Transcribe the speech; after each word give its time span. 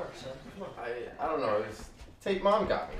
Let's 0.00 0.22
get 0.22 0.30
apart, 0.32 0.36
son. 0.36 0.36
Come 0.58 0.62
on. 0.62 0.70
I 0.78 1.24
I 1.24 1.26
don't 1.28 1.40
know. 1.40 1.56
It 1.58 1.68
was 1.68 1.84
tape 2.22 2.42
mom 2.42 2.66
got 2.68 2.90
me. 2.90 2.96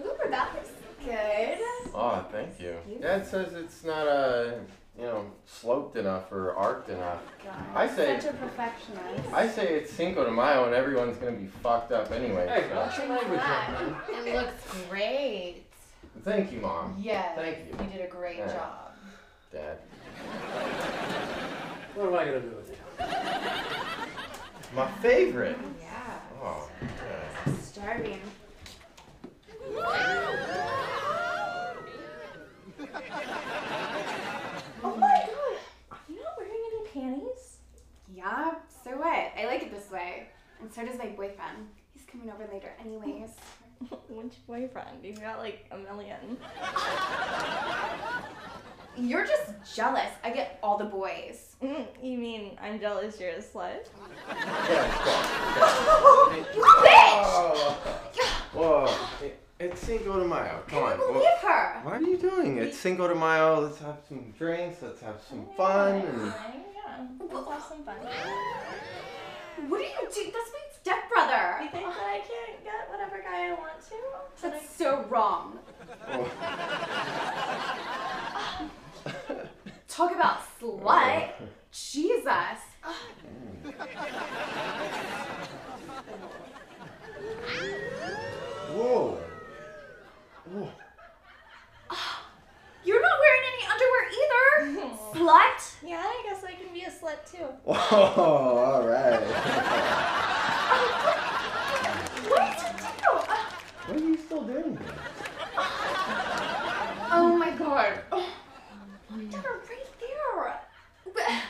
Ooh, 0.00 0.30
that 0.30 0.54
looks 0.54 0.70
good. 1.04 1.58
Oh, 1.94 2.26
thank 2.30 2.60
you. 2.60 2.76
Dad 3.00 3.26
says 3.26 3.54
it's 3.54 3.84
not 3.84 4.06
uh, 4.08 4.52
you 4.98 5.04
know, 5.04 5.30
sloped 5.46 5.96
enough 5.96 6.30
or 6.32 6.54
arced 6.56 6.88
enough. 6.88 7.20
God, 7.44 7.54
I 7.74 7.88
say- 7.88 8.18
such 8.20 8.34
a 8.34 8.36
perfectionist. 8.36 9.32
I 9.32 9.48
say 9.48 9.74
it's 9.74 9.92
Cinco 9.92 10.24
de 10.24 10.30
Mayo 10.30 10.64
and 10.66 10.74
everyone's 10.74 11.16
gonna 11.18 11.32
be 11.32 11.46
fucked 11.46 11.92
up 11.92 12.10
anyway. 12.10 12.46
Hey, 12.48 12.68
so- 12.68 12.76
watch 12.76 12.98
your 12.98 13.06
language, 13.08 13.38
man. 13.38 13.96
It 14.26 14.34
looks 14.34 14.74
great. 14.90 15.62
Thank 16.24 16.52
you, 16.52 16.60
mom. 16.60 16.96
Yes. 17.00 17.36
Thank 17.36 17.58
you. 17.58 17.84
You 17.84 17.90
did 17.92 18.04
a 18.04 18.08
great 18.08 18.38
Yeah. 18.38 18.52
job. 18.52 18.92
Dad. 19.52 19.78
What 21.94 22.06
am 22.08 22.14
I 22.14 22.24
gonna 22.24 22.40
do 22.40 22.48
with 22.48 22.57
it? 22.57 22.57
My 24.74 24.90
favorite. 25.02 25.56
Oh, 25.58 25.70
yeah. 25.80 26.20
Oh. 26.42 26.70
yeah. 27.46 27.54
Starving. 27.62 28.20
Oh 34.84 34.96
my 34.96 35.22
god! 35.26 35.58
Are 35.90 35.98
you 36.08 36.22
not 36.22 36.36
wearing 36.36 36.62
any 36.72 36.88
panties? 36.92 37.56
Yeah, 38.14 38.54
so 38.84 38.90
what? 38.92 39.32
I 39.36 39.46
like 39.46 39.62
it 39.62 39.70
this 39.72 39.90
way. 39.90 40.28
And 40.60 40.72
so 40.72 40.84
does 40.84 40.98
my 40.98 41.06
boyfriend. 41.08 41.68
He's 41.92 42.04
coming 42.04 42.30
over 42.30 42.46
later 42.52 42.72
anyways. 42.80 43.30
Which 44.08 44.34
boyfriend? 44.46 45.04
You've 45.04 45.20
got 45.20 45.38
like 45.38 45.66
a 45.70 45.78
million. 45.78 46.36
You're 48.98 49.26
just 49.26 49.52
jealous. 49.76 50.10
I 50.24 50.30
get 50.30 50.58
all 50.62 50.76
the 50.78 50.84
boys. 50.84 51.56
Mm, 51.62 51.86
you 52.02 52.18
mean 52.18 52.56
I'm 52.60 52.78
jealous 52.80 53.18
you're 53.20 53.30
a 53.30 53.38
slut? 53.38 53.86
Whoa. 56.56 57.74
Whoa. 58.54 58.86
It- 59.24 59.38
It's 59.60 59.80
Cinco 59.80 60.20
de 60.20 60.24
Mayo. 60.24 60.62
Come 60.68 60.84
on. 60.84 60.96
Believe 60.98 61.16
What, 61.16 61.38
her. 61.40 61.80
what 61.82 61.94
are 61.94 62.00
you 62.02 62.16
doing? 62.16 62.58
It's 62.58 62.78
Cinco 62.78 63.08
de 63.08 63.14
Mayo. 63.16 63.60
Let's 63.60 63.78
have 63.80 63.96
some 64.08 64.32
drinks. 64.38 64.80
Let's 64.82 65.00
have 65.00 65.16
some 65.28 65.46
fun. 65.56 65.96
And 65.96 66.32
Yeah, 66.76 67.06
let's 67.20 67.48
have 67.50 67.62
some 67.68 67.82
fun. 67.84 67.96
What 69.68 69.80
are 69.80 69.84
you 69.84 70.08
doing? 70.14 70.30
That's 70.32 70.50
my 70.54 70.64
stepbrother. 70.80 71.58
You 71.64 71.70
think 71.70 71.86
that 71.86 72.06
I 72.06 72.20
can't 72.20 72.62
get 72.62 72.88
whatever 72.88 73.18
guy 73.20 73.48
I 73.48 73.52
want 73.54 73.80
to? 73.88 73.96
That's 74.48 74.70
so 74.76 75.04
wrong. 75.10 75.58
Talk 79.98 80.14
about 80.14 80.38
slut. 80.60 81.32
Jesus. 81.72 82.60
Whoa. 88.70 89.18
Whoa. 90.52 90.68
Ah, 91.90 92.26
you're 92.84 93.02
not 93.02 93.18
wearing 93.18 93.42
any 93.50 93.66
underwear 93.72 94.04
either. 94.20 94.94
Slut. 95.18 95.60
yeah, 95.84 95.98
I 95.98 96.22
guess 96.24 96.44
I 96.44 96.52
can 96.52 96.72
be 96.72 96.82
a 96.82 96.90
slut 96.90 97.28
too. 97.28 97.48
Whoa. 97.64 97.74
Oh, 97.90 98.56
all 98.56 98.86
right. 98.86 99.20
What 102.28 102.56
did 102.56 102.72
you 102.78 102.92
do? 103.02 103.10
What 103.88 103.96
are 103.96 103.98
you 103.98 104.16
still 104.16 104.42
doing 104.42 104.78
here? 104.78 104.94
Oh 107.10 107.36
my 107.36 107.50
god. 107.50 108.00
Oh, 108.12 108.32
my 109.10 109.24
daughter 109.24 109.48
right 109.48 109.64
there. 111.14 111.42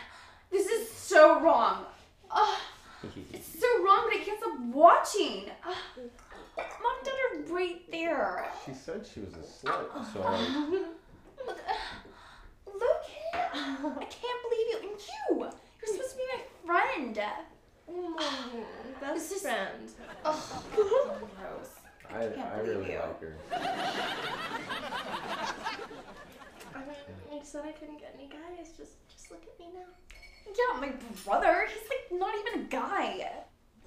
This 0.50 0.66
is 0.66 0.90
so 0.90 1.40
wrong. 1.40 1.84
Oh, 2.30 2.60
it's 3.32 3.60
so 3.60 3.66
wrong, 3.84 4.08
but 4.08 4.20
I 4.20 4.22
can't 4.24 4.38
stop 4.38 4.58
watching. 5.14 5.50
Mom 5.66 5.76
and 6.56 7.04
Dad 7.04 7.50
are 7.50 7.54
right 7.54 7.90
there. 7.90 8.46
She 8.66 8.72
said 8.74 9.06
she 9.06 9.20
was 9.20 9.34
a 9.34 9.38
slut, 9.38 10.12
so 10.12 10.20
like, 10.20 10.48
Look, 12.66 13.04
I 13.34 14.04
can't 14.04 14.40
believe 14.44 14.68
you. 14.70 14.78
And 14.82 15.00
you. 15.00 15.50
You're 15.80 15.92
supposed 15.94 16.10
to 16.12 16.16
be 16.16 16.24
my 16.66 16.74
friend. 16.94 17.16
Mm, 17.90 18.16
best 19.00 19.14
This 19.14 19.32
is- 19.32 19.42
friend. 19.42 19.90
Oh, 20.24 20.40
gross. 20.74 21.70
I, 22.10 22.26
Can't 22.28 22.38
I 22.38 22.56
believe 22.62 22.76
really 22.78 22.92
you. 22.92 22.98
like 22.98 23.20
her. 23.20 23.36
I 26.74 26.78
mean, 26.80 26.96
you 27.32 27.40
said 27.42 27.64
I 27.66 27.72
couldn't 27.72 27.98
get 27.98 28.14
any 28.18 28.28
guys. 28.28 28.72
Just, 28.76 28.92
just 29.10 29.30
look 29.30 29.42
at 29.42 29.58
me 29.60 29.66
now. 29.74 29.86
Yeah, 30.46 30.80
my 30.80 30.92
brother. 31.24 31.66
He's 31.68 31.88
like 31.88 32.18
not 32.18 32.34
even 32.46 32.60
a 32.62 32.64
guy. 32.68 33.30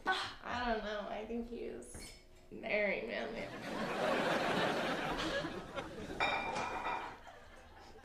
I 0.06 0.66
don't 0.66 0.84
know. 0.84 1.07
I 1.09 1.23
think 1.25 1.50
he's 1.50 1.95
very 2.62 3.03
manly. 3.07 3.44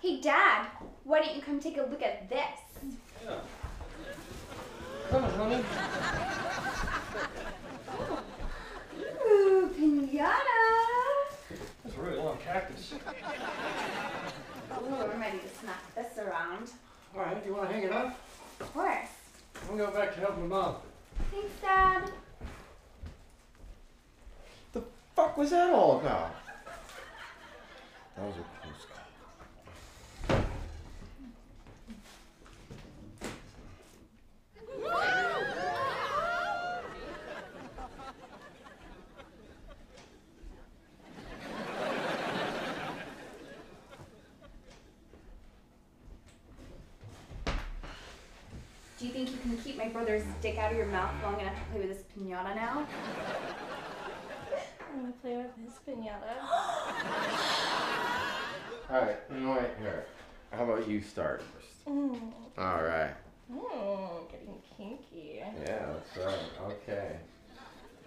Hey, 0.00 0.20
Dad. 0.20 0.68
Why 1.04 1.20
don't 1.20 1.36
you 1.36 1.42
come 1.42 1.60
take 1.60 1.76
a 1.76 1.82
look 1.82 2.02
at 2.02 2.28
this? 2.28 2.60
Yeah. 3.24 3.38
Come 5.10 5.24
on, 5.24 5.30
honey. 5.30 5.64
Ooh, 9.28 9.70
pinata. 9.76 10.36
That's 11.84 11.96
a 11.96 12.00
really 12.00 12.18
long 12.18 12.38
cactus. 12.38 12.92
Ooh, 12.92 14.94
I'm 14.94 15.20
ready 15.20 15.38
to 15.38 15.48
smack 15.60 15.94
this 15.94 16.18
around. 16.18 16.70
All 17.14 17.22
right, 17.22 17.42
do 17.42 17.48
you 17.48 17.56
want 17.56 17.68
to 17.68 17.74
hang 17.74 17.84
it 17.84 17.92
up? 17.92 18.18
Of 18.60 18.72
course. 18.72 19.08
I'm 19.62 19.76
gonna 19.76 19.90
go 19.90 19.98
back 19.98 20.14
to 20.14 20.20
help 20.20 20.38
my 20.38 20.46
mom. 20.46 20.76
Thanks, 21.30 21.60
Dad. 21.62 22.10
The 24.72 24.82
fuck 25.14 25.35
was 25.46 25.52
that 25.52 25.72
all 25.72 26.00
about? 26.00 26.34
That 28.16 28.24
was 28.26 28.34
a 28.34 28.44
close 28.60 28.86
call. 28.90 30.38
Do 48.98 49.06
you 49.06 49.12
think 49.12 49.30
you 49.30 49.36
can 49.36 49.56
keep 49.58 49.78
my 49.78 49.86
brother's 49.86 50.24
dick 50.42 50.58
out 50.58 50.72
of 50.72 50.76
your 50.76 50.86
mouth 50.86 51.14
long 51.22 51.38
enough 51.38 51.54
to 51.54 51.60
play 51.70 51.86
with 51.86 51.90
this 51.90 52.02
pinata 52.18 52.56
now? 52.56 52.84
I'm 54.96 55.02
gonna 55.02 55.12
play 55.20 55.36
with 55.36 55.54
his 55.62 55.75
pinata. 55.86 56.34
All 58.90 59.00
right, 59.00 59.16
you 59.32 59.40
know 59.40 59.50
what? 59.50 59.76
Here, 59.78 60.06
how 60.50 60.64
about 60.64 60.88
you 60.88 61.00
start 61.00 61.42
first? 61.42 61.86
Mm. 61.86 62.32
All 62.58 62.82
right. 62.82 63.14
Mm, 63.52 64.28
getting 64.30 64.60
kinky. 64.76 65.42
Yeah, 65.64 65.86
that's 65.86 66.16
right. 66.16 66.50
Okay. 66.62 67.16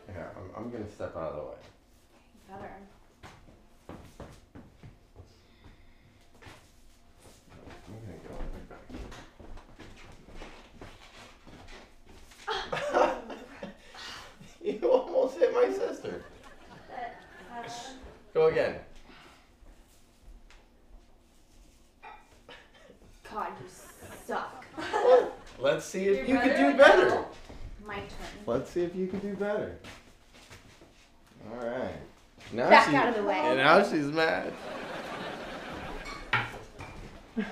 Yeah, 0.09 0.27
I'm, 0.35 0.51
I'm 0.65 0.69
gonna 0.71 0.89
step 0.89 1.15
out 1.15 1.31
of 1.31 1.35
the 1.35 1.41
way. 1.43 1.55
Better. 2.49 2.73
I'm 7.87 7.95
gonna 8.05 8.21
go 8.27 8.33
right 8.53 8.67
back. 8.69 8.85
you 14.61 14.79
almost 14.89 15.37
hit 15.37 15.53
my 15.53 15.71
sister. 15.71 16.23
Uh, 16.91 16.95
Go 18.33 18.47
again. 18.47 18.75
God, 23.31 23.49
you 23.61 23.67
suck. 24.25 24.65
Well, 24.77 25.31
let's 25.59 25.77
see 25.89 26.05
if 26.07 26.27
You're 26.27 26.37
you 26.37 26.49
can 26.49 26.71
do 26.71 26.77
better. 26.77 27.25
My 27.85 27.95
turn. 27.95 28.07
Let's 28.45 28.69
see 28.69 28.81
if 28.83 28.95
you 28.95 29.07
can 29.07 29.19
do 29.19 29.33
better. 29.35 29.75
All 31.51 31.57
right. 31.67 31.95
Now 32.53 32.69
Back 32.69 32.89
she, 32.89 32.95
out 32.95 33.09
of 33.09 33.15
the 33.15 33.23
way. 33.23 33.39
And 33.39 33.57
now 33.57 33.83
she's 33.83 34.05
mad. 34.05 34.53
she's 37.35 37.45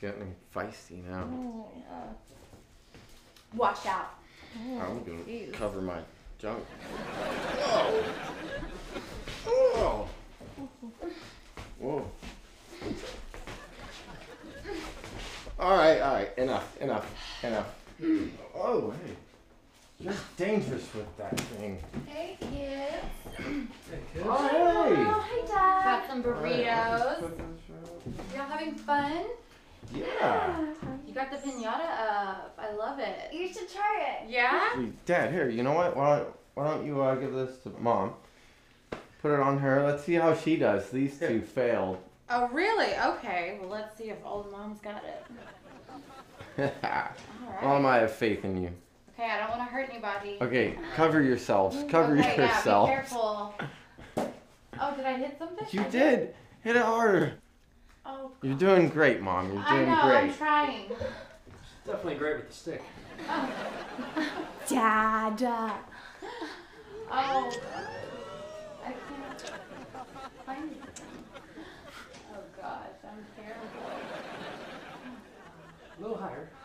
getting 0.00 0.34
feisty 0.54 1.04
now. 1.08 1.24
mm, 1.24 1.64
yeah. 1.78 2.12
Watch 3.54 3.86
out. 3.86 4.14
Mm, 4.58 4.80
I'm 4.80 5.04
gonna 5.04 5.18
jeez. 5.20 5.52
cover 5.52 5.80
my 5.82 5.98
junk. 6.38 6.64
Whoa. 7.64 8.04
Whoa. 9.44 10.08
Whoa. 11.80 12.10
All 15.58 15.76
right, 15.76 16.00
all 16.00 16.14
right. 16.14 16.36
Enough, 16.38 16.80
enough, 16.80 17.38
enough. 17.42 17.74
Oh, 18.54 18.90
hey. 19.04 19.16
You're 19.98 20.12
dangerous 20.36 20.86
with 20.94 21.16
that 21.16 21.38
thing. 21.40 21.78
Hey, 22.06 22.36
kids. 22.38 23.06
Hey, 23.38 23.98
kids. 24.12 24.26
Oh, 24.26 24.48
hey. 24.48 24.94
Oh, 24.98 25.24
hi, 25.26 25.46
Dad. 25.46 25.84
Got 25.84 26.08
some 26.10 26.22
burritos. 26.22 27.22
right- 27.22 28.34
Y'all 28.34 28.46
Having 28.46 28.74
fun? 28.74 29.24
Yeah. 29.94 30.66
You 31.06 31.14
got 31.14 31.30
the 31.30 31.38
pinata 31.38 32.00
up. 32.00 32.58
I 32.58 32.72
love 32.74 32.98
it. 32.98 33.32
You 33.32 33.48
should 33.48 33.70
try 33.72 34.04
it. 34.20 34.28
Yeah? 34.30 34.76
Dad, 35.06 35.32
here. 35.32 35.48
You 35.48 35.62
know 35.62 35.72
what? 35.72 35.96
Why 35.96 36.18
don't 36.18 36.28
Why 36.54 36.64
don't 36.68 36.84
you 36.84 37.00
uh, 37.02 37.14
give 37.14 37.32
this 37.32 37.56
to 37.62 37.70
Mom? 37.80 38.12
Put 39.22 39.32
it 39.32 39.40
on 39.40 39.58
her. 39.58 39.82
Let's 39.86 40.04
see 40.04 40.14
how 40.14 40.34
she 40.34 40.56
does. 40.56 40.90
These 40.90 41.18
two 41.18 41.40
failed. 41.40 41.98
Oh, 42.28 42.48
really? 42.48 42.92
Okay. 42.96 43.56
Well, 43.60 43.70
let's 43.70 43.96
see 43.96 44.10
if 44.10 44.16
old 44.24 44.50
mom's 44.50 44.80
got 44.80 45.02
it. 45.04 45.24
All 46.82 46.84
right. 46.84 47.62
Mom, 47.62 47.86
I 47.86 47.98
have 47.98 48.10
faith 48.12 48.44
in 48.44 48.60
you. 48.62 48.70
Okay, 49.18 49.30
I 49.30 49.38
don't 49.38 49.50
want 49.56 49.60
to 49.60 49.66
hurt 49.74 49.88
anybody. 49.90 50.36
Okay, 50.40 50.76
cover 50.94 51.22
yourselves. 51.22 51.76
Cover 51.88 52.18
okay, 52.18 52.36
yourselves. 52.36 52.90
Yeah, 52.90 52.94
be 52.94 53.00
careful. 53.08 53.54
Oh, 54.78 54.94
did 54.96 55.06
I 55.06 55.16
hit 55.16 55.36
something? 55.38 55.66
You 55.70 55.80
I 55.80 55.88
did. 55.88 56.34
Hit 56.62 56.76
it 56.76 56.82
harder. 56.82 57.34
Oh, 58.04 58.30
You're 58.42 58.56
doing 58.56 58.88
great, 58.88 59.22
Mom. 59.22 59.46
You're 59.46 59.54
doing 59.54 59.64
I 59.66 59.76
doing 59.76 59.88
know. 59.88 60.02
great. 60.02 60.16
I'm 60.16 60.34
trying. 60.34 60.90
Definitely 61.86 62.14
great 62.16 62.36
with 62.36 62.48
the 62.48 62.54
stick. 62.54 62.82
Dad. 64.68 65.42
Oh. 65.42 65.80
I 68.84 68.84
can't 68.84 69.52
find 70.44 70.70
it. 70.72 71.00
Oh 72.32 72.42
gosh, 72.60 72.80
I'm 73.04 73.24
terrible. 73.36 73.80
A 76.26 76.55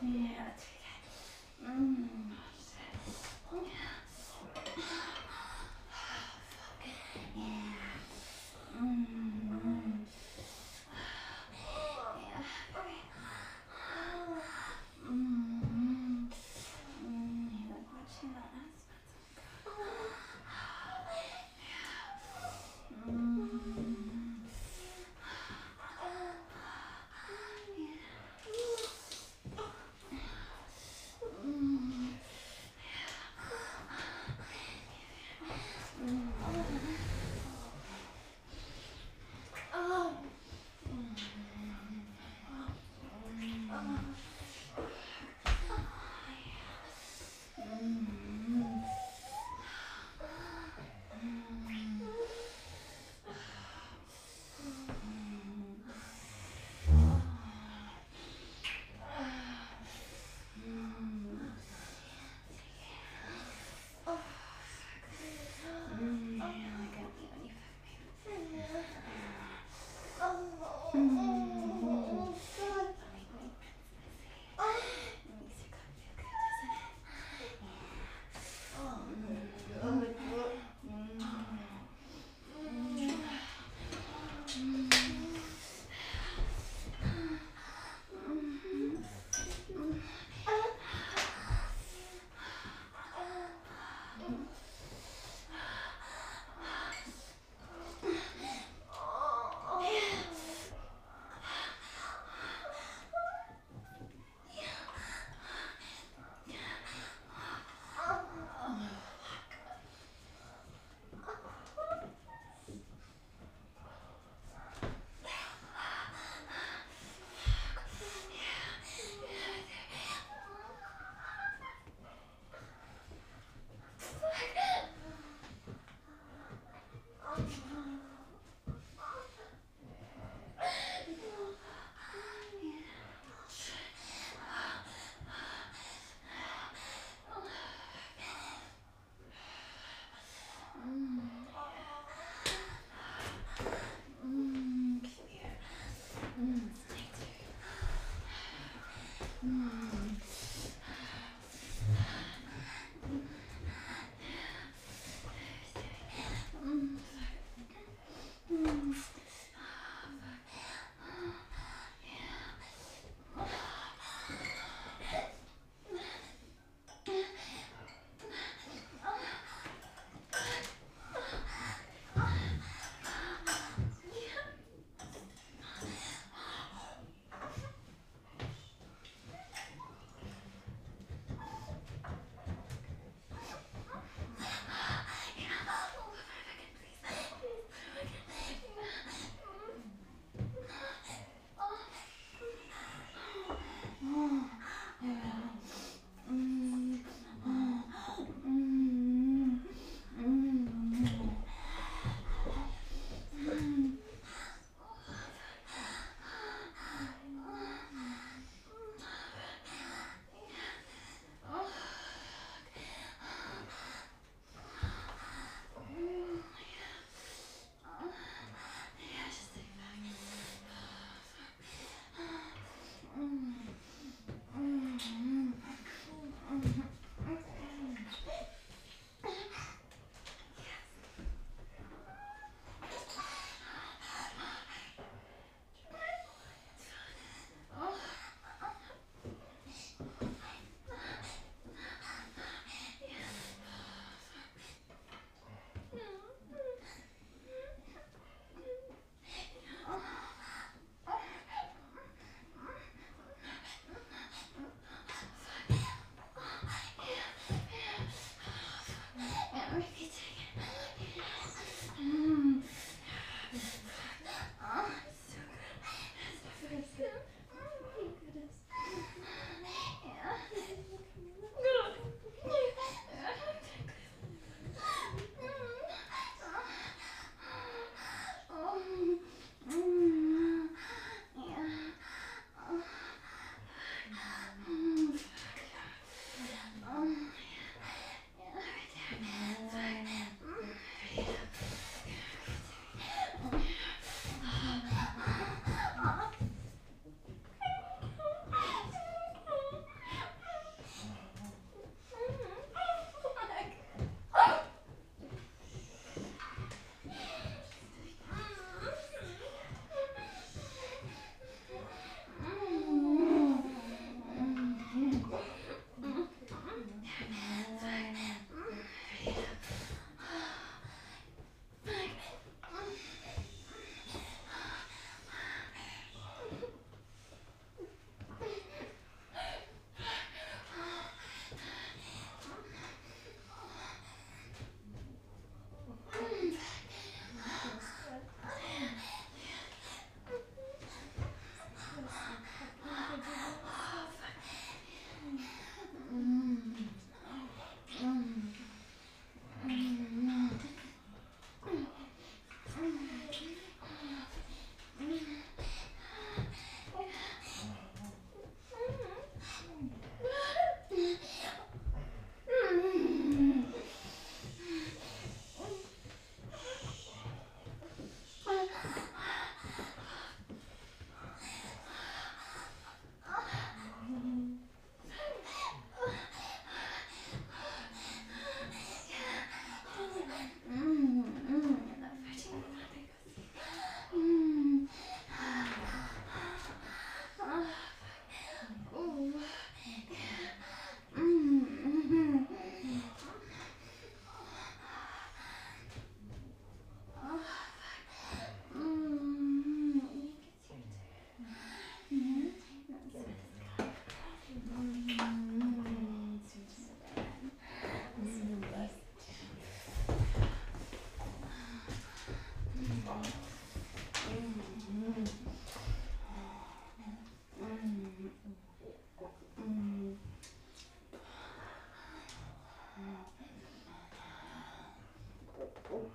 Yeah, 0.00 0.28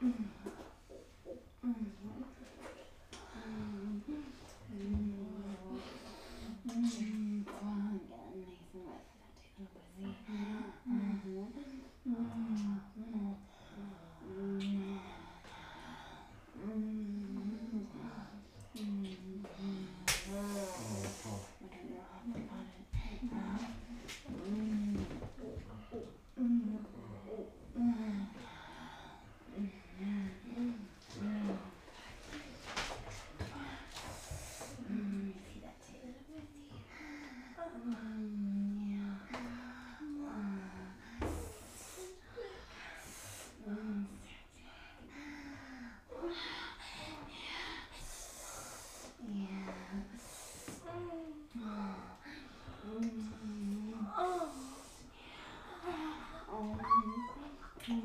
Mm-hmm. 0.01 0.42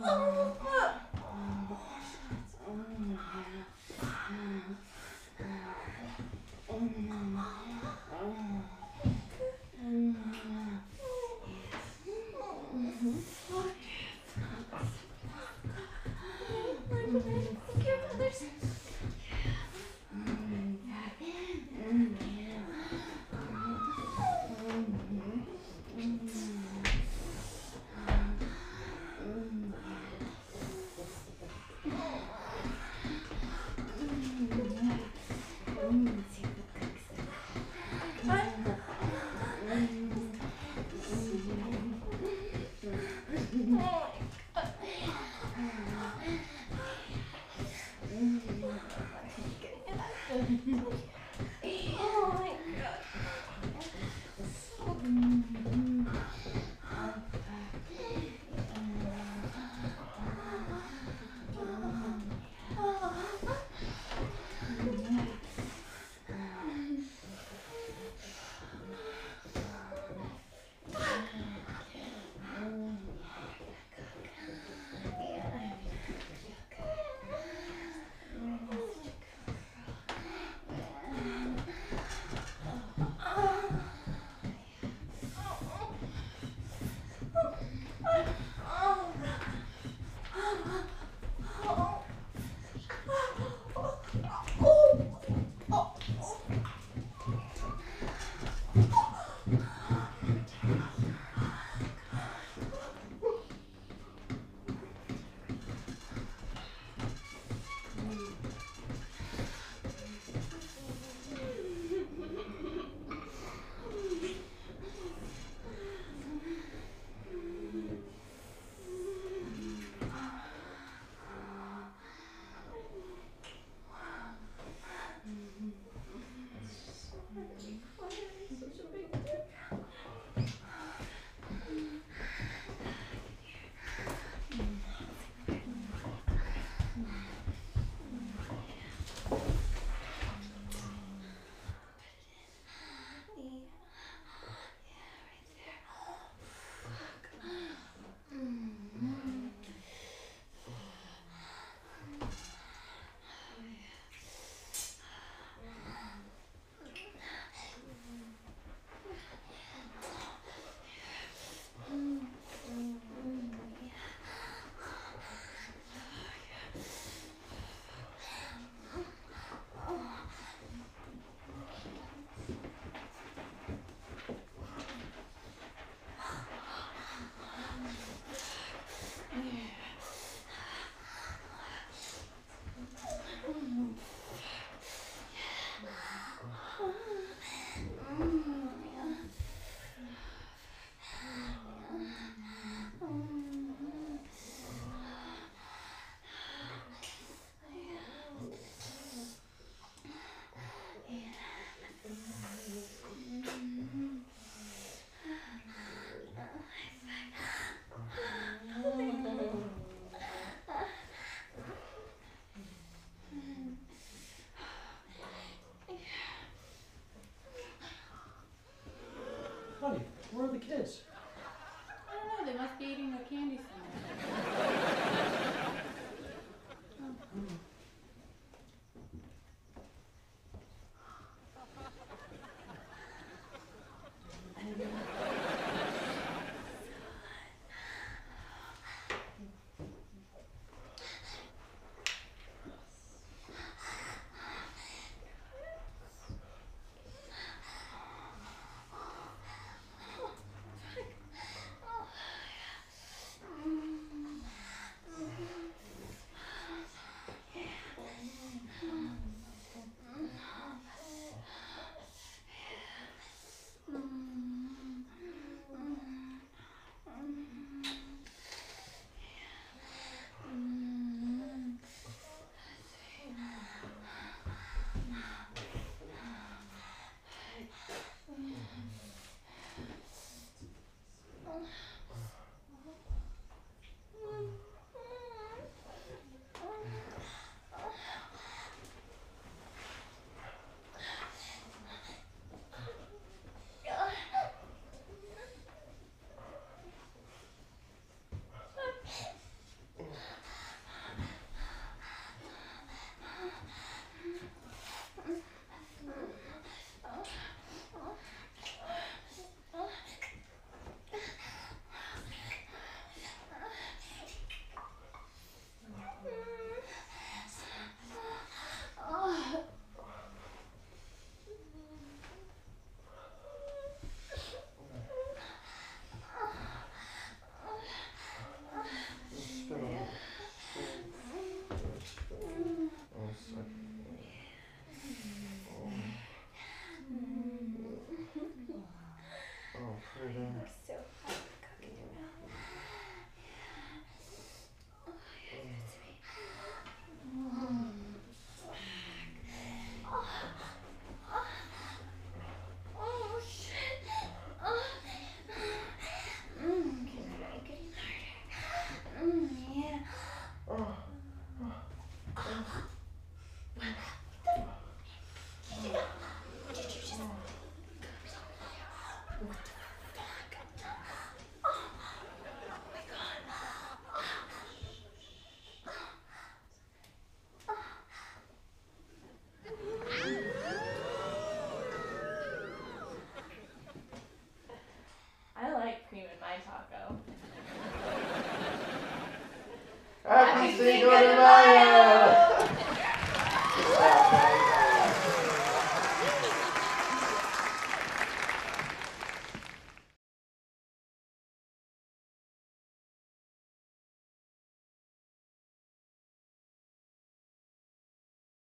Oh 0.00 0.54